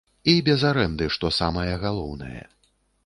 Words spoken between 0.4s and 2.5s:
без арэнды, што самае галоўнае!